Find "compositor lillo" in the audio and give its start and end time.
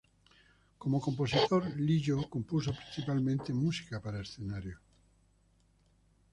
1.07-2.17